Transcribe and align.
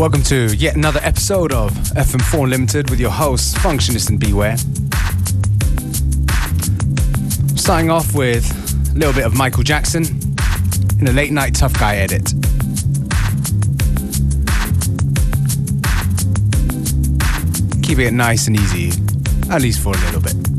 Welcome 0.00 0.22
to 0.22 0.56
yet 0.56 0.76
another 0.76 1.00
episode 1.02 1.52
of 1.52 1.72
FM4 1.72 2.48
Limited 2.48 2.88
with 2.88 2.98
your 2.98 3.10
hosts, 3.10 3.52
Functionist 3.58 4.08
and 4.08 4.18
Beware. 4.18 4.56
Starting 7.54 7.90
off 7.90 8.14
with 8.14 8.50
a 8.92 8.98
little 8.98 9.12
bit 9.12 9.26
of 9.26 9.36
Michael 9.36 9.62
Jackson 9.62 10.04
in 10.98 11.06
a 11.06 11.12
late 11.12 11.32
night 11.32 11.54
tough 11.54 11.74
guy 11.74 11.96
edit. 11.96 12.32
Keep 17.82 17.98
it 17.98 18.12
nice 18.14 18.46
and 18.46 18.56
easy, 18.58 18.92
at 19.50 19.60
least 19.60 19.82
for 19.82 19.92
a 19.92 19.98
little 19.98 20.22
bit. 20.22 20.49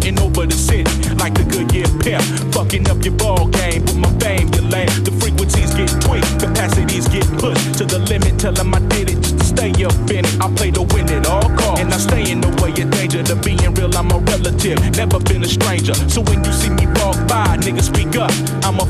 Floating 0.00 0.20
over 0.20 0.46
the 0.46 0.54
city 0.54 0.88
like 1.16 1.34
the 1.34 1.44
Goodyear 1.44 1.84
pimp. 2.00 2.24
Fucking 2.54 2.88
up 2.88 3.04
your 3.04 3.12
ball 3.16 3.48
game 3.48 3.82
with 3.84 3.98
my 3.98 4.08
fame, 4.18 4.48
you. 4.48 4.60
The 5.04 5.12
frequencies 5.20 5.74
get 5.74 5.92
tweaked, 6.00 6.40
capacities 6.40 7.06
get 7.08 7.26
pushed 7.36 7.76
to 7.78 7.84
the 7.84 7.98
limit. 8.08 8.40
Tell 8.40 8.52
them 8.52 8.72
I 8.72 8.80
did 8.88 9.10
it 9.10 9.20
just 9.20 9.38
to 9.38 9.44
stay 9.44 9.72
up 9.84 9.92
in 10.08 10.24
it. 10.24 10.40
I 10.40 10.48
play 10.56 10.70
to 10.72 10.82
win 10.94 11.08
it 11.08 11.26
all 11.26 11.48
call. 11.56 11.76
And 11.78 11.92
I 11.92 11.98
stay 11.98 12.30
in 12.30 12.40
the 12.40 12.48
way 12.62 12.72
of 12.80 12.90
danger 12.90 13.22
to 13.22 13.36
being 13.36 13.74
real. 13.74 13.94
I'm 13.94 14.10
a 14.10 14.18
relative, 14.18 14.80
never 14.96 15.20
been 15.20 15.44
a 15.44 15.48
stranger. 15.48 15.92
So 16.08 16.22
when 16.22 16.44
you 16.44 16.52
see 16.52 16.70
me 16.70 16.86
walk 16.96 17.20
by, 17.28 17.60
niggas 17.60 17.92
speak 17.92 18.16
up. 18.16 18.32
I'm 18.64 18.80
a 18.80 18.86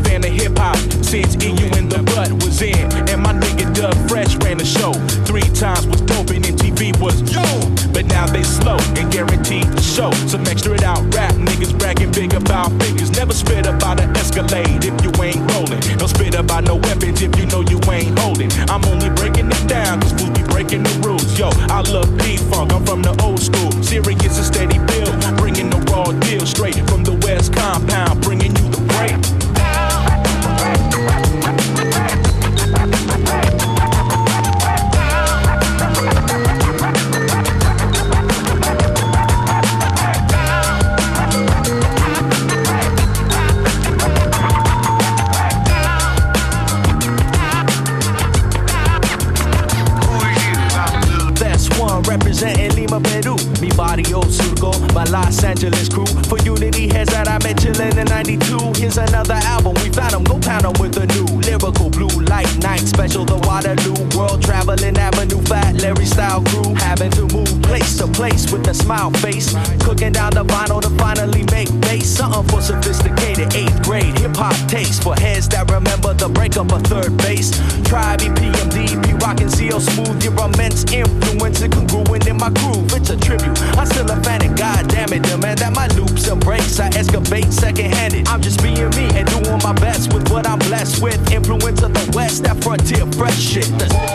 breakup 76.65 76.87
third 76.87 77.17
base. 77.19 77.51
Tribe, 77.85 78.21
EPMD, 78.21 79.05
P 79.05 79.13
rockin' 79.25 79.49
CL 79.49 79.81
smooth. 79.81 80.23
Your 80.23 80.33
immense 80.45 80.85
influence 80.93 81.61
and 81.63 81.73
congruent 81.73 82.27
in 82.27 82.37
my 82.37 82.51
groove. 82.51 82.93
It's 82.93 83.11
a 83.11 83.17
tribute. 83.17 83.59
I'm 83.77 83.87
still 83.87 84.11
a 84.11 84.17
fan 84.23 84.43
and 84.43 84.57
god 84.57 84.89
damn 84.89 85.13
it, 85.13 85.23
demand 85.23 85.59
that 85.59 85.75
my 85.75 85.87
loops 85.89 86.29
and 86.29 86.41
breaks 86.41 86.81
I 86.81 86.87
excavate 86.89 87.53
second 87.53 87.95
handed. 87.95 88.29
I'm 88.29 88.41
just 88.41 88.63
being 88.63 88.91
me 88.91 89.09
and 89.15 89.29
doing 89.29 89.61
my 89.63 89.73
best 89.75 90.13
with 90.13 90.31
what 90.31 90.47
I'm 90.47 90.59
blessed 90.59 91.03
with. 91.03 91.33
Influence 91.33 91.83
of 91.83 91.93
the 91.95 92.13
West, 92.15 92.43
that 92.45 92.63
frontier 92.63 93.07
fresh 93.13 93.39
shit. 93.39 93.71
back 93.79 94.10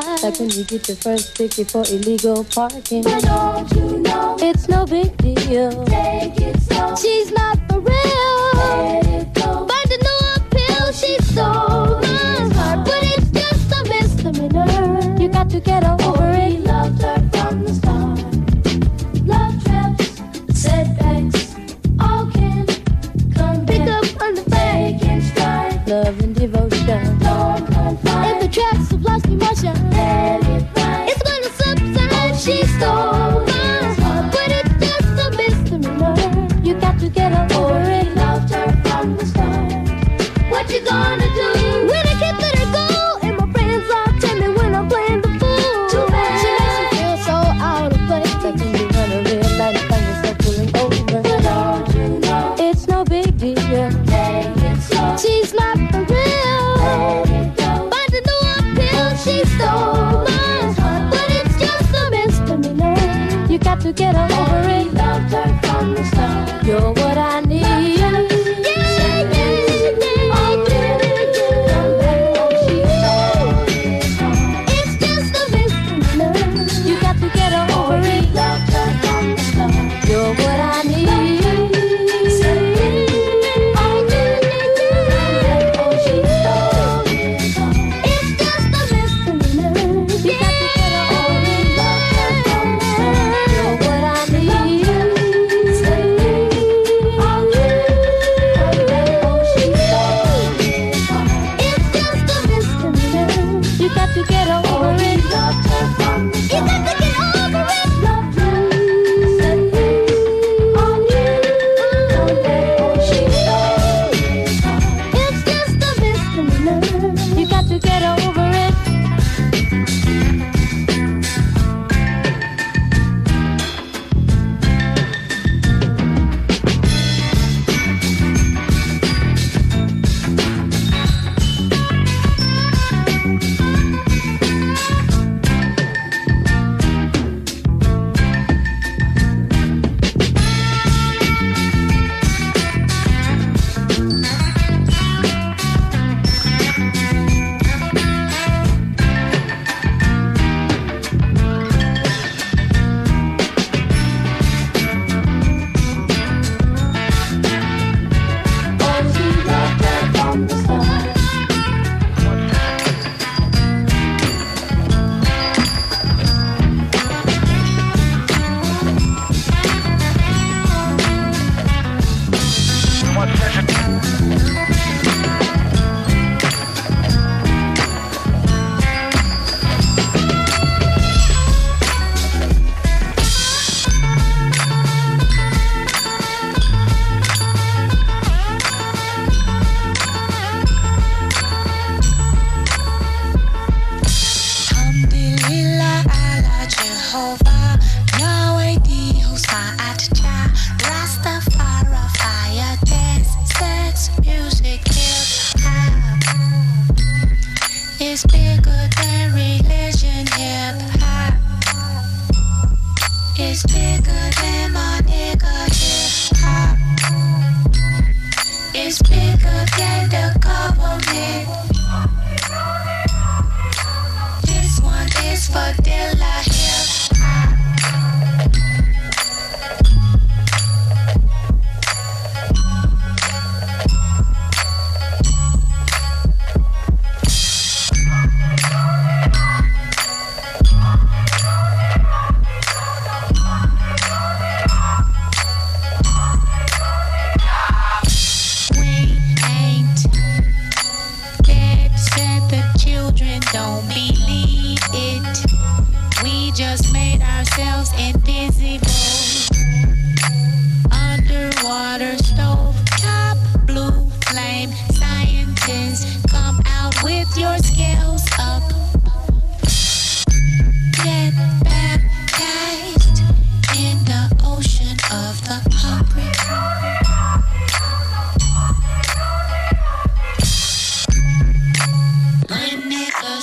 life. 0.00 0.22
Like 0.22 0.38
when 0.38 0.50
you 0.50 0.64
get 0.64 0.88
your 0.88 0.96
first 0.96 1.36
ticket 1.36 1.70
for 1.70 1.84
illegal 1.88 2.44
parking. 2.44 3.02
But 3.02 3.22
don't 3.22 3.72
you 3.72 3.98
know 4.00 4.36
it's 4.40 4.68
no 4.68 4.84
big 4.86 5.16
deal. 5.18 5.84
Take 5.86 6.40
it 6.40 6.60
slow. 6.62 6.94
She's 6.96 7.32
not 7.32 7.58
for 7.68 7.80
real. 7.80 8.50
Let 8.54 9.05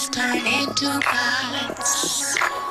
turn 0.10 0.46
into 0.46 1.00
gods. 1.02 2.63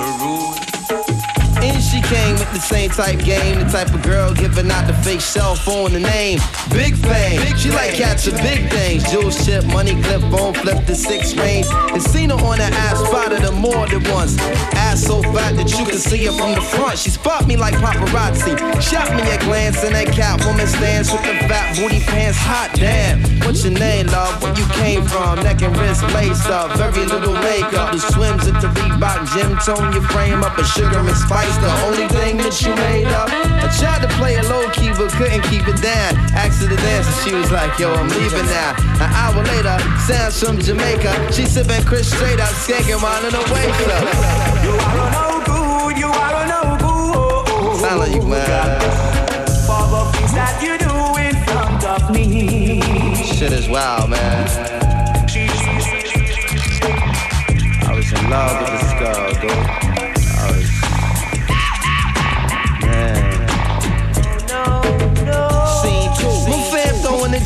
the. 0.00 1.60
And 1.62 1.82
she 1.82 2.00
came 2.00 2.29
fake 5.10 5.20
cell 5.20 5.54
phone, 5.54 5.92
the 5.92 6.00
name. 6.00 6.38
Big 6.70 6.94
fame. 6.96 7.40
She 7.56 7.70
like 7.70 7.94
catching 7.94 8.36
big 8.36 8.70
things. 8.70 9.02
Jewel 9.10 9.30
ship, 9.30 9.64
money 9.66 10.00
clip, 10.02 10.20
phone 10.32 10.54
flip 10.54 10.86
the 10.86 10.94
six 10.94 11.34
range. 11.36 11.66
And 11.92 12.02
seen 12.02 12.30
her 12.30 12.36
on 12.36 12.58
the 12.58 12.70
ass, 12.86 12.98
spotted 13.06 13.40
her 13.40 13.52
more 13.52 13.86
than 13.86 14.02
once. 14.10 14.38
Ass 14.74 15.02
so 15.02 15.22
fat 15.34 15.56
that 15.56 15.70
you 15.70 15.84
can 15.84 15.98
see 15.98 16.24
her 16.26 16.32
from 16.32 16.54
the 16.54 16.60
front. 16.60 16.98
She 16.98 17.10
spot 17.10 17.46
me 17.46 17.56
like 17.56 17.74
paparazzi. 17.74 18.54
Shot 18.80 19.10
me 19.16 19.22
a 19.30 19.38
glance 19.44 19.82
in 19.84 19.92
that 19.92 20.08
cat 20.12 20.40
Catwoman 20.40 20.68
stance 20.68 21.10
with 21.12 21.22
the 21.22 21.34
fat 21.48 21.76
booty 21.76 22.00
pants. 22.00 22.38
Hot 22.38 22.70
damn. 22.74 23.20
What's 23.44 23.64
your 23.64 23.74
name, 23.74 24.06
love? 24.06 24.42
Where 24.42 24.54
you 24.54 24.66
came 24.78 25.02
from? 25.04 25.42
Neck 25.42 25.62
and 25.62 25.76
wrist 25.76 26.02
lace 26.14 26.46
up. 26.46 26.76
Very 26.76 27.04
little 27.06 27.34
makeup. 27.34 27.92
The 27.92 27.98
swims 27.98 28.46
at 28.46 28.60
the 28.62 28.68
Reebok 28.68 29.26
gym. 29.34 29.58
Tone 29.66 29.92
your 29.92 30.06
frame 30.14 30.42
up 30.44 30.56
a 30.56 30.64
sugar 30.64 31.00
and 31.00 31.16
spice. 31.16 31.56
The 31.58 31.72
only 31.86 32.06
thing 32.08 32.39
that 32.42 32.56
you 32.62 32.74
made 32.76 33.06
up. 33.12 33.28
I 33.30 33.68
tried 33.76 34.02
to 34.02 34.10
play 34.16 34.34
it 34.34 34.44
low 34.48 34.68
key, 34.70 34.90
but 34.96 35.12
couldn't 35.12 35.42
keep 35.48 35.66
it 35.68 35.80
down. 35.82 36.16
Asked 36.32 36.62
her 36.62 36.68
to 36.68 36.76
dance, 36.76 37.06
and 37.06 37.16
she 37.24 37.34
was 37.34 37.50
like, 37.50 37.78
Yo, 37.78 37.92
I'm 37.92 38.08
leaving 38.08 38.46
now. 38.46 38.76
An 39.00 39.10
hour 39.12 39.42
later, 39.44 39.76
sounds 40.06 40.40
from 40.40 40.58
Jamaica. 40.58 41.32
She 41.32 41.44
sipping 41.46 41.84
Chris 41.84 42.10
straight 42.10 42.40
up, 42.40 42.52
skanking 42.56 43.02
while 43.02 43.24
in 43.24 43.32
the 43.32 43.44
waist 43.52 43.88
up. 43.92 44.04
You 44.64 44.74
are 44.74 45.10
no 45.12 45.26
good, 45.44 45.98
you 45.98 46.10
are 46.10 46.46
no 46.48 46.60
good. 46.80 47.80
Sound 47.80 48.00
like 48.00 48.14
you, 48.14 48.22
man. 48.22 48.80
For 49.66 49.84
the 49.88 50.02
things 50.16 50.32
that 50.34 50.60
you 50.62 50.78
do 50.80 50.94
in 51.20 51.36
front 51.44 51.84
of 51.84 52.10
me. 52.10 53.14
Shit 53.16 53.52
is 53.52 53.68
wild, 53.68 54.10
man. 54.10 54.48
I 57.84 57.92
was 57.94 58.12
in 58.12 58.30
love 58.30 58.60
with 58.60 58.70
this 58.70 58.92
girl, 58.98 59.32
dude. 59.40 59.89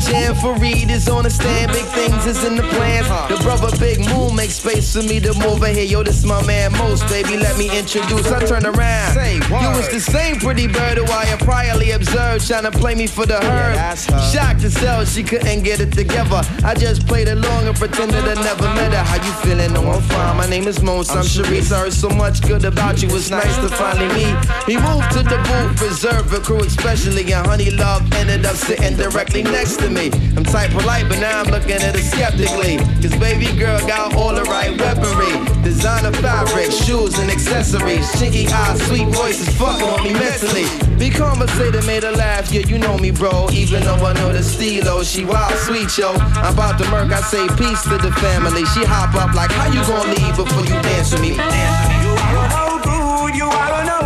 Jam 0.05 0.35
for 0.35 0.53
Reed 0.55 0.89
is 0.91 1.09
on 1.09 1.23
the 1.23 1.29
stand. 1.29 1.71
Big 1.71 1.85
things 1.85 2.25
is 2.25 2.43
in 2.43 2.55
the 2.55 2.63
plans. 2.63 3.07
The 3.29 3.41
brother 3.43 3.75
Big 3.77 3.99
Moon 4.09 4.35
makes 4.35 4.55
space 4.55 4.93
for 4.93 5.03
me 5.03 5.19
to 5.19 5.33
move 5.39 5.63
in 5.63 5.75
here. 5.75 5.85
Yo, 5.85 6.03
this 6.03 6.23
my 6.23 6.45
man 6.45 6.71
Most, 6.73 7.07
baby. 7.07 7.37
Let 7.37 7.57
me 7.57 7.67
introduce. 7.77 8.31
I 8.31 8.45
turn 8.45 8.65
around. 8.65 9.13
Say 9.13 9.35
You 9.35 9.69
was 9.77 9.89
the 9.89 9.99
same 9.99 10.37
pretty 10.37 10.67
bird 10.67 10.97
who 10.97 11.05
I 11.05 11.25
had 11.25 11.39
priorly 11.39 11.95
observed, 11.95 12.47
trying 12.47 12.63
to 12.63 12.71
play 12.71 12.95
me 12.95 13.07
for 13.07 13.25
the 13.25 13.39
herd. 13.39 13.77
her. 13.77 13.95
Shocked 14.31 14.61
to 14.61 14.69
sell, 14.69 15.05
she 15.05 15.23
couldn't 15.23 15.63
get 15.63 15.79
it 15.79 15.91
together. 15.91 16.41
I 16.63 16.73
just 16.75 17.07
played 17.07 17.27
along 17.27 17.67
and 17.67 17.75
pretended 17.75 18.23
I 18.23 18.35
never 18.35 18.67
met 18.75 18.93
her. 18.93 19.03
How 19.03 19.17
you 19.25 19.33
feeling? 19.43 19.73
No, 19.73 19.81
I'm 19.89 20.01
fine. 20.01 20.37
My 20.37 20.47
name 20.47 20.67
is 20.67 20.81
Mons. 20.81 21.09
I'm 21.09 21.23
Sharice. 21.23 21.71
I 21.71 21.79
heard 21.79 21.93
so 21.93 22.09
much 22.09 22.41
good 22.41 22.65
about 22.65 23.01
you. 23.01 23.09
It's 23.15 23.29
nice 23.29 23.55
to 23.57 23.69
finally 23.69 24.09
meet. 24.13 24.35
We 24.67 24.77
moved 24.77 25.11
to 25.11 25.23
the 25.23 25.39
booth, 25.47 25.81
reserved 25.81 26.29
for 26.29 26.39
crew, 26.39 26.59
especially. 26.59 27.33
And 27.33 27.47
Honey 27.47 27.71
Love 27.71 28.01
ended 28.13 28.45
up 28.45 28.55
sitting 28.55 28.95
directly 28.97 29.43
next 29.43 29.77
to 29.77 29.89
me. 29.89 29.94
I'm 29.95 30.43
tight 30.43 30.71
polite, 30.71 31.07
but 31.07 31.19
now 31.19 31.39
I'm 31.41 31.47
looking 31.47 31.79
at 31.79 31.95
her 31.95 32.01
skeptically. 32.01 32.77
Cause 33.01 33.15
baby 33.15 33.47
girl 33.57 33.79
got 33.87 34.13
all 34.15 34.35
the 34.35 34.43
right 34.43 34.77
weaponry. 34.77 35.31
Designer 35.63 36.11
fabric, 36.11 36.71
shoes 36.71 37.17
and 37.17 37.31
accessories. 37.31 38.05
Chinky 38.19 38.45
eyes, 38.51 38.81
sweet 38.87 39.07
voices, 39.07 39.47
fucking 39.57 39.87
on 39.87 40.03
me 40.03 40.11
mentally. 40.13 40.65
Be 40.99 41.09
conversated, 41.09 41.85
made 41.85 42.03
her 42.03 42.11
laugh, 42.11 42.51
yeah, 42.51 42.67
you 42.67 42.77
know 42.77 42.97
me, 42.97 43.11
bro. 43.11 43.47
Even 43.51 43.83
though 43.83 44.05
I 44.05 44.13
know 44.13 44.33
the 44.33 44.43
stilo, 44.43 45.01
she 45.03 45.23
wild, 45.23 45.53
sweet, 45.59 45.97
yo. 45.97 46.11
I'm 46.11 46.53
about 46.53 46.77
to 46.79 46.89
murk, 46.91 47.11
I 47.13 47.21
say 47.21 47.47
peace 47.55 47.81
to 47.83 47.97
the 47.97 48.11
family. 48.19 48.65
She 48.75 48.83
hop 48.83 49.15
up 49.15 49.33
like, 49.33 49.51
how 49.51 49.71
you 49.71 49.79
gonna 49.87 50.11
leave 50.11 50.35
before 50.35 50.63
you 50.63 50.81
dance 50.83 51.13
with 51.13 51.21
me? 51.21 51.29
You 51.29 51.39
are 51.39 52.49
no 52.51 53.27
you 53.33 53.45
are 53.45 53.85
no 53.85 54.05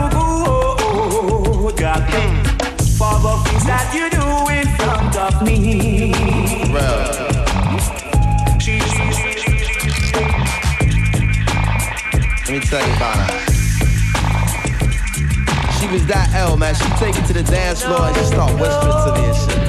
for 2.99 3.15
the 3.21 3.49
things 3.49 3.65
that 3.65 3.89
you 3.95 4.09
do 4.09 4.28
me. 5.43 6.11
Bro. 6.71 7.29
Let 12.45 12.57
me 12.57 12.59
tell 12.61 12.87
you 12.87 12.93
about 12.95 13.15
her. 13.15 13.39
She 15.79 15.87
was 15.87 16.05
that 16.07 16.31
L, 16.33 16.57
man. 16.57 16.75
She 16.75 16.89
take 16.97 17.15
it 17.15 17.25
to 17.27 17.33
the 17.33 17.43
dance 17.43 17.83
floor 17.83 18.01
and 18.01 18.15
just 18.15 18.31
start 18.33 18.51
whispering 18.59 18.93
to 19.05 19.21
me 19.21 19.27
and 19.27 19.35
shit. 19.35 19.68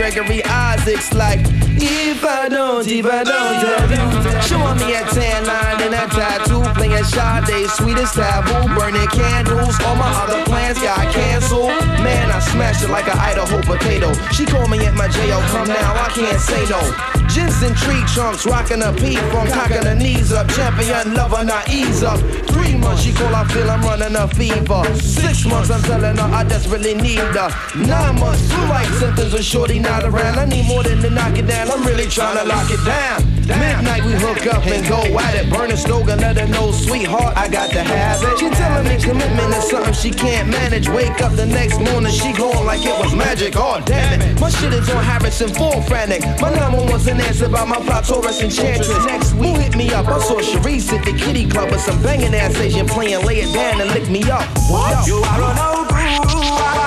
Gregory 0.01 0.43
Isaacs 0.45 1.13
like, 1.13 1.45
If 1.83 2.23
I 2.23 2.47
don't, 2.47 2.85
if 2.85 3.05
I 3.05 3.23
don't. 3.23 4.43
Showing 4.45 4.77
me 4.77 4.93
a 4.93 5.01
tan 5.09 5.45
line 5.45 5.81
and 5.81 5.93
a 5.95 6.05
tattoo, 6.13 6.61
playing 6.77 7.03
Sade, 7.03 7.67
sweetest 7.71 8.13
taboo, 8.13 8.69
burning 8.75 9.07
candles. 9.07 9.79
All 9.81 9.95
my 9.95 10.05
other 10.21 10.43
plans 10.45 10.77
got 10.77 11.11
canceled. 11.11 11.73
Man, 12.05 12.29
I 12.29 12.39
smashed 12.39 12.83
it 12.83 12.91
like 12.91 13.07
an 13.07 13.17
Idaho 13.17 13.61
potato. 13.63 14.13
She 14.31 14.45
called 14.45 14.69
me 14.69 14.85
at 14.85 14.93
my 14.93 15.07
jail, 15.07 15.41
come 15.49 15.67
now, 15.67 15.93
I 15.97 16.09
can't 16.13 16.39
say 16.39 16.63
no. 16.69 16.81
Jensen 17.27 17.73
tree 17.73 18.03
trunks, 18.13 18.45
rocking 18.45 18.83
a 18.83 18.91
P 18.93 19.15
from 19.31 19.47
cocking 19.47 19.85
her 19.85 19.95
knees 19.95 20.31
up. 20.31 20.47
Champion 20.49 21.15
lover, 21.15 21.43
not 21.43 21.67
ease 21.69 22.03
up. 22.03 22.19
Three 22.51 22.75
months, 22.75 23.03
she 23.03 23.13
call, 23.13 23.33
I 23.33 23.47
feel 23.47 23.69
I'm 23.71 23.81
running 23.81 24.15
a 24.15 24.27
fever. 24.27 24.83
Six 25.01 25.45
months, 25.45 25.71
I'm 25.71 25.81
telling 25.83 26.17
her 26.17 26.29
I 26.29 26.43
desperately 26.43 26.93
need 26.93 27.17
her. 27.17 27.49
Nine 27.75 28.19
months, 28.19 28.51
flu 28.51 28.67
like 28.67 28.87
symptoms 28.99 29.33
of 29.33 29.43
shorty 29.43 29.79
not 29.79 30.03
around. 30.03 30.37
I 30.37 30.45
need 30.45 30.67
more 30.67 30.83
than 30.83 31.01
to 31.01 31.09
knock 31.09 31.37
it 31.37 31.47
down, 31.47 31.70
I'm 31.71 31.83
really 31.87 32.05
trying 32.07 32.37
to 32.37 32.43
lock 32.43 32.69
it 32.69 32.83
down. 32.83 33.23
Midnight, 33.47 34.03
we 34.03 34.11
hook 34.13 34.45
up 34.47 34.65
and 34.65 34.85
go 34.87 34.99
at 35.19 35.35
it. 35.35 35.49
Burn 35.49 35.71
a 35.71 35.77
stove 35.77 36.07
and 36.09 36.19
let 36.19 36.37
her 36.37 36.47
know, 36.47 36.71
sweetheart, 36.71 37.35
I 37.37 37.47
got 37.47 37.71
to 37.71 37.81
have 37.81 38.21
it. 38.23 38.39
She 38.39 38.49
telling 38.49 38.87
me 38.87 39.01
commitment 39.01 39.55
is 39.55 39.69
something 39.69 39.93
she 39.93 40.11
can't 40.11 40.49
manage. 40.49 40.89
Wake 40.89 41.21
up 41.21 41.33
the 41.33 41.45
next 41.45 41.79
morning, 41.79 42.11
she 42.11 42.33
glowing 42.33 42.65
like 42.65 42.85
it 42.85 42.97
was 42.99 43.15
magic. 43.15 43.53
Oh, 43.55 43.81
damn 43.85 44.21
it. 44.21 44.39
My 44.39 44.49
shit 44.49 44.73
is 44.73 44.89
on 44.89 45.03
Harrison, 45.03 45.49
full 45.49 45.81
frantic. 45.83 46.21
My 46.41 46.53
number 46.53 46.83
one's 46.91 47.07
an 47.07 47.21
answer 47.21 47.47
by 47.47 47.63
my 47.63 47.81
fly 47.81 48.01
Taurus 48.01 48.41
enchantress. 48.41 49.05
Next 49.05 49.33
week, 49.35 49.55
hit 49.55 49.75
me 49.77 49.91
up. 49.93 50.07
I 50.07 50.19
saw 50.19 50.39
Sharice 50.41 50.91
at 50.91 51.05
the 51.05 51.13
kitty 51.13 51.47
club 51.47 51.71
with 51.71 51.81
some 51.81 52.01
banging 52.03 52.35
ass 52.35 52.55
Asian 52.57 52.85
playing. 52.85 53.25
Lay 53.25 53.39
it 53.39 53.53
down 53.53 53.79
and 53.79 53.89
lick 53.91 54.09
me 54.09 54.23
up. 54.29 54.45
What? 54.69 54.91
No 54.91 54.99
good, 54.99 55.07
you 55.07 55.23
are 55.23 55.39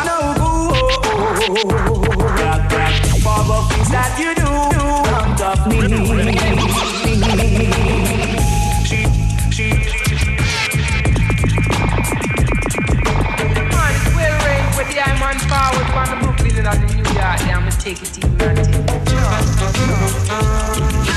no 0.04 0.36
good. 0.36 0.64
God, 2.36 2.70
God, 2.70 2.92
for 3.24 3.40
the 3.48 3.74
things 3.74 3.90
that 3.90 4.16
you 4.18 4.34
do 4.34 4.73
take 17.84 18.00
it 18.00 18.14
easy, 18.18 18.28
man. 18.28 18.44
Take 18.56 21.08
it. 21.08 21.13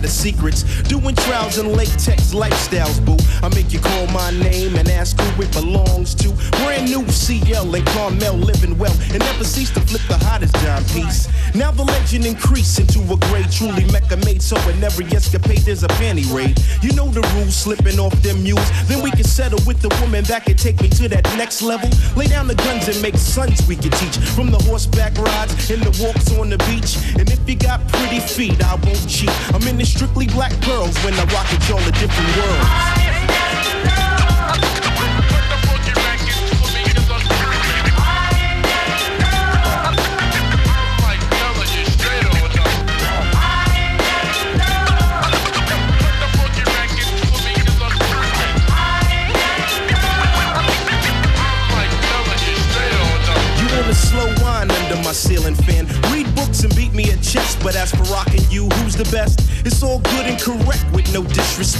Runs 0.00 0.12
secrets. 0.12 0.62
Doing 0.82 1.14
trials 1.14 1.58
and 1.58 1.72
latex 1.72 2.32
lifestyles, 2.32 3.04
boo. 3.04 3.16
I 3.42 3.48
make 3.54 3.72
you 3.72 3.80
call 3.80 4.06
my 4.08 4.30
name 4.30 4.76
and 4.76 4.88
ask 4.88 5.18
who 5.20 5.42
it 5.42 5.52
belongs 5.52 6.14
to. 6.16 6.32
Brand 6.62 6.90
new 6.90 7.06
CL 7.08 7.74
and 7.74 7.86
Carmel 7.86 8.34
living 8.36 8.78
well 8.78 8.94
and 9.12 9.18
never 9.18 9.44
cease 9.44 9.70
to 9.70 9.80
flip 9.80 10.02
the 10.08 10.16
hottest 10.24 10.54
dime 10.54 10.84
piece. 10.84 11.28
Now 11.54 11.70
the 11.72 11.82
legend 11.82 12.26
increase 12.26 12.78
into 12.78 13.00
a 13.12 13.16
grade 13.28 13.50
truly 13.50 13.84
Mecca 13.90 14.16
made 14.18 14.40
so 14.40 14.56
in 14.68 14.82
every 14.84 15.06
escapade 15.06 15.58
there's 15.58 15.82
a 15.82 15.88
panty 15.98 16.24
raid. 16.32 16.58
You 16.82 16.92
know 16.92 17.08
the 17.08 17.22
rules, 17.34 17.56
slipping 17.56 17.98
off 17.98 18.14
them 18.22 18.42
mules. 18.42 18.70
Then 18.86 19.02
we 19.02 19.10
can 19.10 19.24
settle 19.24 19.58
with 19.66 19.80
the 19.82 19.88
woman 20.00 20.24
that 20.24 20.44
can 20.44 20.56
take 20.56 20.80
me 20.80 20.88
to 20.90 21.08
that 21.08 21.24
next 21.36 21.62
level. 21.62 21.90
Lay 22.16 22.26
down 22.26 22.46
the 22.46 22.54
guns 22.54 22.88
and 22.88 23.00
make 23.02 23.16
sons 23.16 23.66
we 23.66 23.76
can 23.76 23.90
teach. 23.90 24.16
From 24.36 24.50
the 24.50 24.58
horseback 24.58 25.16
rides 25.18 25.70
and 25.70 25.82
the 25.82 25.92
walks 26.02 26.30
on 26.38 26.50
the 26.50 26.58
beach. 26.70 26.96
And 27.18 27.28
if 27.30 27.40
you 27.48 27.56
got 27.56 27.86
pretty 27.88 28.20
feet, 28.20 28.62
I 28.62 28.74
won't 28.76 29.08
cheat. 29.08 29.30
I'm 29.54 29.66
in 29.66 29.76
the 29.76 29.84
strictly 29.84 30.26
black 30.26 30.52
pearls 30.62 30.96
when 31.04 31.14
I 31.14 31.24
rock 31.34 31.52
it, 31.52 31.68
y'all 31.68 31.78
a 31.80 31.92
different 31.92 32.36
world. 32.36 34.09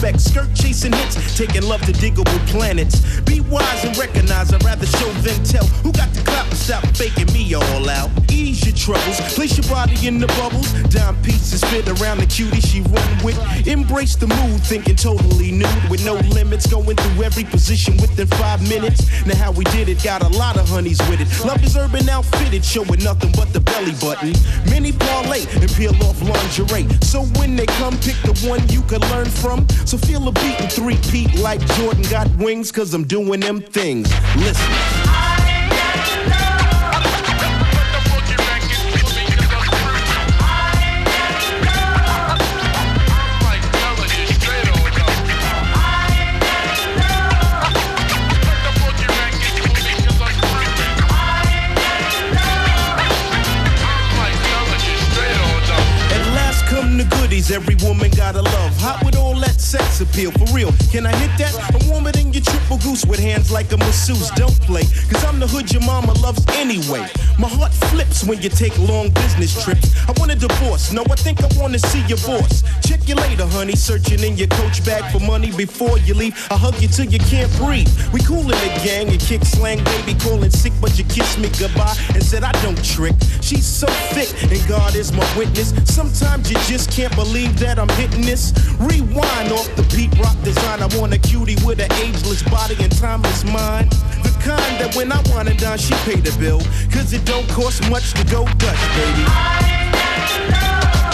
No 0.03 0.13
disrespect. 0.13 0.21
Skirt 0.21 0.55
chasing 0.55 0.93
hits, 0.93 1.37
taking 1.37 1.63
love 1.63 1.81
to 1.83 1.93
Digable 1.93 2.39
Planets. 2.49 3.21
Be 3.23 3.41
wise 3.41 3.85
and 3.85 3.97
recognize, 3.97 4.53
I'd 4.53 4.65
rather 4.65 4.87
show 4.87 5.11
than 5.23 5.43
tell. 5.45 5.67
Who 5.83 5.93
got 5.93 6.13
the 6.13 6.23
clap 6.23 6.47
and 6.47 6.57
stop 6.57 6.85
faking 6.97 7.33
me 7.33 7.55
all 7.55 7.89
out? 7.89 8.30
Troubles, 8.81 9.21
place 9.35 9.59
your 9.59 9.69
body 9.69 10.07
in 10.07 10.19
the 10.19 10.27
bubbles. 10.41 10.73
Dime 10.89 11.15
pieces 11.23 11.63
fit 11.65 11.87
around 12.01 12.17
the 12.19 12.27
cutie 12.27 12.63
she 12.63 12.81
run 12.81 13.25
with. 13.25 13.37
Embrace 13.67 14.17
the 14.17 14.27
mood, 14.27 14.59
thinking 14.63 14.97
totally 14.97 15.53
nude 15.53 15.69
with 15.91 16.03
no 16.03 16.15
limits. 16.35 16.67
Going 16.67 16.97
through 16.97 17.23
every 17.23 17.45
position 17.45 17.99
within 17.99 18.27
five 18.27 18.67
minutes. 18.71 19.05
Now 19.27 19.37
how 19.37 19.53
we 19.53 19.65
did 19.65 19.91
it, 19.91 20.03
got 20.03 20.23
a 20.23 20.29
lot 20.29 20.57
of 20.57 20.67
honeys 20.67 20.99
with 21.11 21.21
it. 21.21 21.29
Love 21.45 21.63
is 21.63 21.77
urban 21.77 22.09
outfitted, 22.09 22.65
showing 22.65 23.05
nothing 23.05 23.33
but 23.37 23.53
the 23.53 23.61
belly 23.61 23.93
button. 24.01 24.33
Mini 24.71 24.93
parlay 24.93 25.45
and 25.61 25.71
peel 25.73 25.95
off 26.03 26.21
lingerie. 26.23 26.89
So 27.03 27.25
when 27.39 27.57
they 27.57 27.67
come, 27.67 27.99
pick 27.99 28.17
the 28.25 28.33
one 28.49 28.67
you 28.71 28.81
can 28.89 29.03
learn 29.13 29.27
from. 29.27 29.69
So 29.85 29.99
feel 29.99 30.27
a 30.27 30.33
beat 30.33 30.59
and 30.59 30.73
three 30.73 30.97
peat 31.11 31.39
like 31.39 31.61
Jordan 31.77 32.05
got 32.09 32.29
wings, 32.39 32.73
cause 32.73 32.95
I'm 32.95 33.05
doing 33.05 33.41
them 33.41 33.61
things. 33.61 34.09
Listen. 34.37 35.00
Appeal, 60.01 60.31
for 60.33 60.47
real. 60.55 60.73
Can 60.91 61.07
I 61.07 61.15
hit 61.17 61.31
that? 61.39 61.55
I'm 61.75 61.89
warmer 61.89 62.13
than 62.13 62.30
triple 62.71 62.91
goose 62.91 63.05
with 63.05 63.19
hands 63.19 63.51
like 63.51 63.73
a 63.73 63.77
masseuse. 63.77 64.31
Don't 64.37 64.59
play, 64.63 64.83
cause 65.11 65.25
I'm 65.25 65.41
the 65.41 65.47
hood 65.47 65.73
your 65.73 65.83
mama 65.83 66.13
loves 66.21 66.45
anyway. 66.51 67.07
My 67.39 67.49
heart 67.49 67.73
flips 67.91 68.25
when 68.25 68.41
you 68.43 68.49
take 68.49 68.77
long 68.79 69.11
business 69.11 69.65
trips. 69.65 69.91
I 70.09 70.13
want 70.19 70.31
a 70.31 70.37
divorce, 70.37 70.93
no, 70.93 71.03
I 71.11 71.17
think 71.17 71.43
I 71.43 71.49
wanna 71.59 71.79
see 71.79 72.03
your 72.07 72.19
boss. 72.19 72.63
Check 72.87 73.09
you 73.09 73.15
later, 73.17 73.47
honey, 73.47 73.75
searching 73.75 74.21
in 74.21 74.37
your 74.37 74.49
coach 74.49 74.85
bag 74.85 75.11
for 75.13 75.21
money 75.21 75.51
before 75.51 75.99
you 75.99 76.15
leave. 76.15 76.35
I 76.51 76.57
hug 76.57 76.81
you 76.81 76.89
till 76.89 77.07
you 77.07 77.19
can't 77.19 77.51
breathe. 77.57 77.91
We 78.13 78.21
cool 78.21 78.43
in 78.43 78.59
the 78.67 78.81
gang 78.85 79.09
and 79.09 79.21
kick 79.21 79.45
slang, 79.45 79.83
baby, 79.83 80.15
calling 80.21 80.51
sick, 80.51 80.73
but 80.81 80.97
you 80.99 81.05
kiss 81.05 81.39
me 81.39 81.51
goodbye 81.59 81.97
and 82.15 82.23
said 82.23 82.45
I 82.45 82.53
don't 82.63 82.83
trick. 82.85 83.15
She's 83.41 83.67
so 83.67 83.89
thick, 84.15 84.31
and 84.53 84.61
God 84.69 84.95
is 84.95 85.13
my 85.13 85.27
witness. 85.37 85.73
Sometimes 85.87 86.51
you 86.51 86.59
just 86.69 86.93
can't 86.93 87.15
believe 87.17 87.59
that 87.59 87.79
I'm 87.79 87.91
hitting 88.01 88.23
this. 88.23 88.53
Rewind 88.79 89.51
off 89.53 89.69
the 89.77 89.83
beat 89.97 90.17
rock 90.21 90.37
design. 90.45 90.83
I 90.83 90.89
want 90.99 91.13
a 91.15 91.19
cutie 91.19 91.57
with 91.67 91.81
an 91.81 91.91
ageless 91.99 92.43
body 92.45 92.60
and 92.69 92.93
timeless 92.99 93.43
mind. 93.45 93.91
The 94.23 94.31
kind 94.45 94.79
that 94.81 94.95
when 94.95 95.11
I 95.11 95.23
wanna 95.31 95.55
dine, 95.55 95.79
she 95.79 95.95
pay 96.05 96.21
the 96.21 96.37
bill. 96.39 96.61
Cause 96.93 97.13
it 97.13 97.25
don't 97.25 97.49
cost 97.49 97.89
much 97.91 98.13
to 98.13 98.25
go 98.25 98.45
Dutch, 98.45 98.83
baby. 98.97 99.25
Dar 100.51 101.10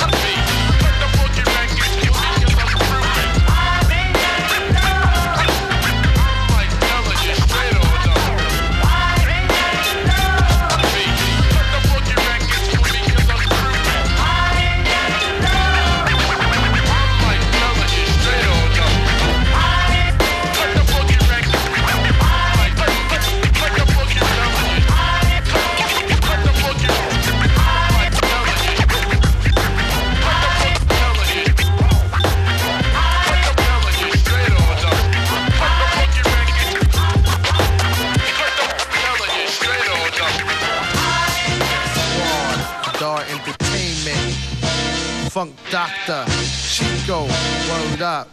word 47.97 48.03
up. 48.03 48.29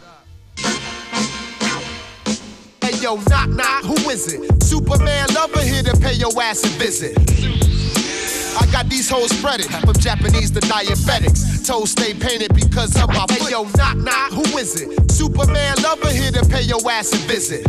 Hey 2.82 2.96
yo, 3.00 3.16
knock 3.28 3.48
knock, 3.50 3.84
who 3.84 4.10
is 4.10 4.32
it? 4.32 4.62
Superman 4.62 5.28
lover 5.34 5.60
here 5.60 5.82
to 5.82 5.96
pay 6.00 6.14
your 6.14 6.30
ass 6.40 6.64
a 6.64 6.68
visit. 6.78 7.16
I 8.60 8.66
got 8.70 8.88
these 8.88 9.08
hoes 9.08 9.30
spreaded 9.30 9.68
from 9.84 9.94
Japanese 9.94 10.50
to 10.52 10.60
diabetics. 10.60 11.66
Toes 11.66 11.90
stay 11.90 12.14
painted 12.14 12.54
because 12.54 12.94
of 13.00 13.08
my 13.08 13.26
Hey 13.30 13.50
yo, 13.50 13.64
knock 13.76 13.96
knock, 13.96 14.32
who 14.32 14.58
is 14.58 14.80
it? 14.80 15.10
Superman 15.10 15.76
lover 15.82 16.08
here 16.08 16.30
to 16.32 16.44
pay 16.46 16.62
your 16.62 16.80
ass 16.90 17.12
a 17.12 17.16
visit. 17.26 17.64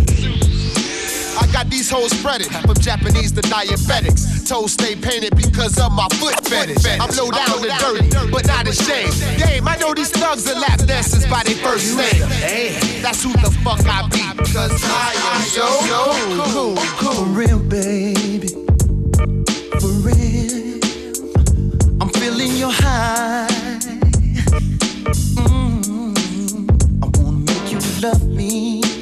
I 1.37 1.47
got 1.51 1.69
these 1.69 1.89
hoes 1.89 2.11
spreaded 2.11 2.49
from 2.65 2.75
Japanese 2.75 3.31
to 3.33 3.41
diabetics. 3.41 4.47
Toes 4.47 4.73
stay 4.73 4.95
painted 4.95 5.35
because 5.35 5.79
of 5.79 5.91
my 5.91 6.07
foot 6.19 6.35
fetish. 6.47 6.85
I'm 6.85 7.09
low 7.15 7.31
down 7.31 7.63
and 7.63 7.79
dirty, 7.79 8.31
but 8.31 8.47
not 8.47 8.67
ashamed. 8.67 9.13
Game, 9.37 9.67
I 9.67 9.75
know 9.77 9.93
these 9.93 10.11
thugs 10.11 10.49
are 10.49 10.59
lap 10.59 10.79
dancers 10.85 11.25
by 11.27 11.43
their 11.43 11.55
first 11.55 11.97
name. 11.97 12.21
That's 13.01 13.23
who 13.23 13.33
the 13.33 13.51
fuck 13.63 13.81
I 13.85 14.07
be, 14.09 14.23
because 14.37 14.81
I 14.83 15.13
am 15.33 15.41
so, 15.41 15.67
so 15.89 16.13
cool, 16.51 16.75
cool. 16.99 17.15
For 17.15 17.25
real, 17.25 17.59
baby. 17.59 18.49
For 19.79 19.93
real. 20.07 20.79
I'm 22.01 22.09
feeling 22.09 22.55
your 22.55 22.71
high. 22.71 23.47
Mm. 25.35 26.69
I 27.03 27.05
wanna 27.19 27.37
make 27.39 27.71
you 27.71 27.79
love 28.01 28.25
me. 28.27 28.94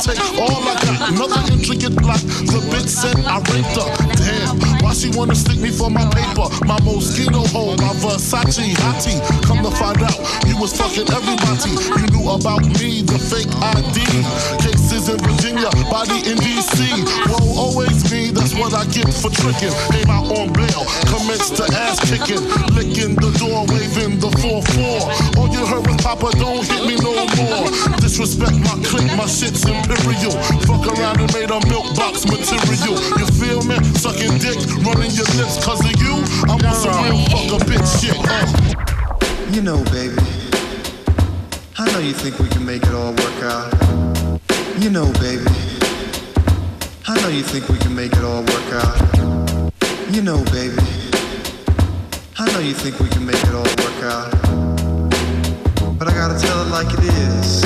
Take 0.00 0.20
all 0.38 0.62
I 0.62 0.74
got. 0.84 1.12
Another 1.12 1.42
intricate 1.52 1.96
block. 1.96 2.20
The 2.20 2.60
bitch 2.70 2.88
said 2.88 3.16
I 3.24 3.38
raped 3.50 3.76
her. 3.76 3.88
Damn, 4.20 4.60
why 4.82 4.92
she 4.92 5.10
wanna 5.10 5.34
stick 5.34 5.58
me 5.58 5.70
for 5.70 5.90
my 5.90 6.04
paper? 6.10 6.48
My 6.64 6.78
Moschino 6.84 7.46
hole, 7.52 7.76
my 7.76 7.94
Versace 8.00 8.74
hottie. 8.82 9.20
Come 9.46 9.62
to 9.62 9.70
find 9.70 10.02
out, 10.02 10.18
you 10.46 10.56
was 10.58 10.76
fucking 10.76 11.08
everybody. 11.10 11.72
You 12.00 12.06
knew 12.12 12.30
about 12.30 12.64
me, 12.78 13.02
the 13.02 13.18
fake 13.18 13.50
ID. 13.74 14.59
What 18.60 18.76
I 18.76 18.84
get 18.92 19.08
for 19.08 19.32
tricking. 19.32 19.72
Came 19.88 20.12
out 20.12 20.28
on 20.28 20.52
bail, 20.52 20.84
commenced 21.08 21.56
to 21.56 21.64
ass 21.72 21.96
kicking. 22.04 22.44
Licking 22.76 23.16
the 23.16 23.32
door, 23.40 23.64
waving 23.72 24.20
the 24.20 24.28
4-4. 24.36 25.40
All 25.40 25.48
you 25.48 25.64
heard 25.64 25.88
was 25.88 25.96
Papa, 26.04 26.28
don't 26.36 26.60
hit 26.68 26.84
me 26.84 27.00
no 27.00 27.16
more. 27.40 27.64
Disrespect 28.04 28.60
my 28.60 28.76
clique, 28.84 29.16
my 29.16 29.24
shit's 29.24 29.64
imperial. 29.64 30.36
Fuck 30.68 30.92
around 30.92 31.24
and 31.24 31.32
made 31.32 31.48
a 31.48 31.58
milk 31.72 31.88
box 31.96 32.28
material. 32.28 33.00
You 33.16 33.26
feel 33.40 33.64
me? 33.64 33.80
Sucking 33.96 34.36
dick, 34.44 34.60
running 34.84 35.10
your 35.16 35.30
lips 35.40 35.56
cause 35.64 35.80
of 35.80 35.96
you. 35.96 36.20
I 36.44 36.60
want 36.60 36.76
some 36.76 36.92
real 37.08 37.18
fuck 37.32 37.48
a 37.56 37.58
bitch 37.64 37.88
shit. 37.96 38.20
Uh. 38.20 38.44
You 39.50 39.62
know, 39.62 39.82
baby. 39.88 40.20
I 41.78 41.90
know 41.92 41.98
you 41.98 42.12
think 42.12 42.38
we 42.38 42.48
can 42.48 42.64
make 42.66 42.82
it 42.82 42.92
all 42.92 43.12
work 43.16 43.40
out. 43.42 43.72
You 44.78 44.90
know, 44.90 45.10
baby. 45.14 45.69
I 47.10 47.20
know 47.22 47.28
you 47.28 47.42
think 47.42 47.68
we 47.68 47.76
can 47.78 47.92
make 47.92 48.12
it 48.12 48.22
all 48.22 48.42
work 48.42 48.72
out. 48.72 49.18
You 50.14 50.22
know, 50.22 50.44
baby. 50.52 50.76
I 52.38 52.46
know 52.52 52.60
you 52.60 52.72
think 52.72 53.00
we 53.00 53.08
can 53.08 53.26
make 53.26 53.34
it 53.34 53.52
all 53.52 53.64
work 53.64 54.00
out. 54.04 54.30
But 55.98 56.06
I 56.06 56.12
gotta 56.14 56.38
tell 56.38 56.62
it 56.62 56.70
like 56.70 56.86
it 56.94 57.02
is. 57.02 57.64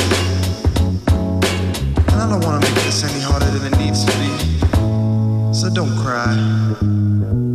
And 2.09 2.23
I 2.23 2.27
don't 2.31 2.43
wanna 2.43 2.61
make 2.61 2.75
this 2.87 3.05
any 3.05 3.21
harder 3.21 3.51
than 3.51 3.71
it 3.71 3.79
needs 3.79 4.07
to 4.07 4.13
be. 4.17 5.53
So 5.53 5.69
don't 5.69 5.95
cry. 5.99 7.54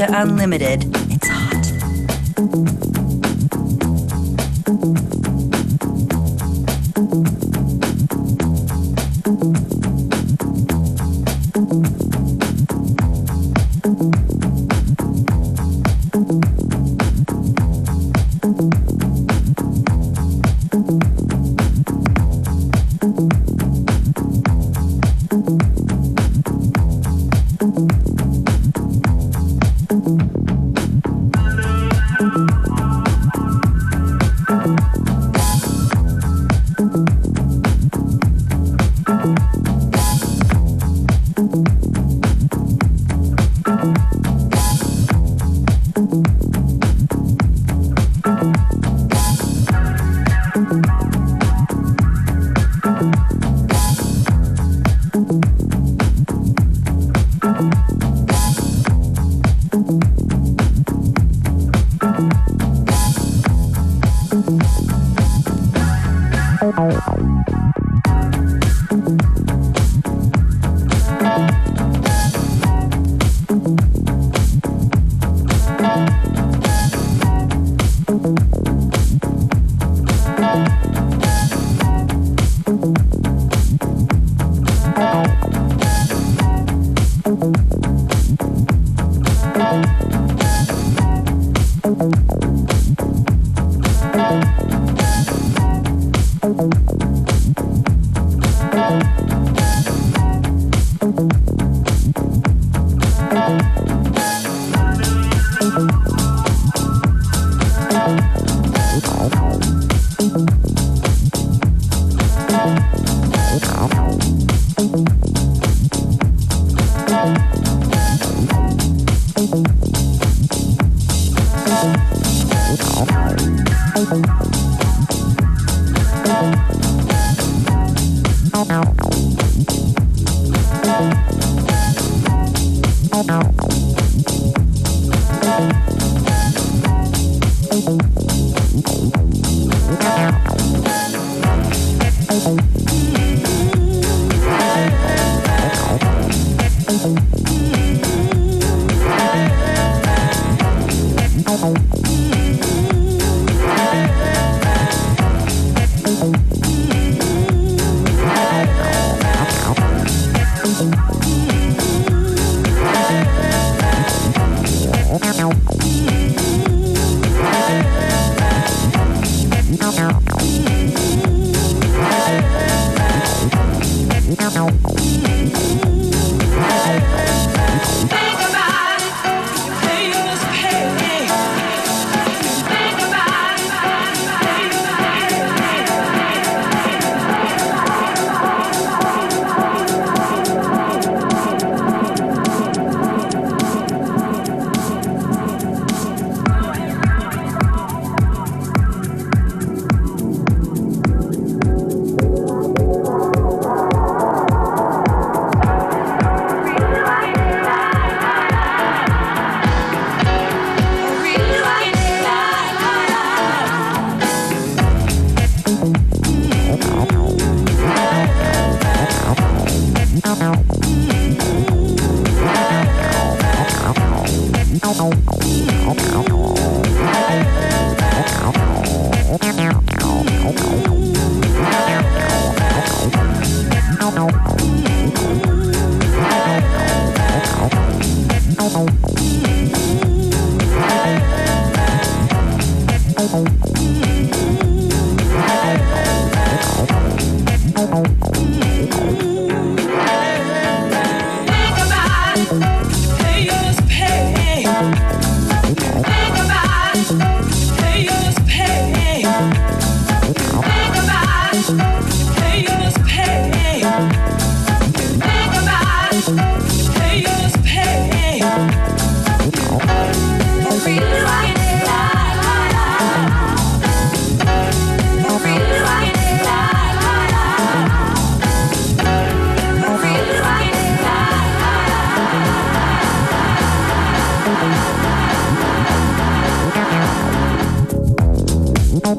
FM4 0.00 0.22
Unlimited. 0.22 1.09